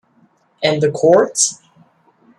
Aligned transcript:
And 0.63 0.81
the 0.81 0.89
courts? 0.89 1.61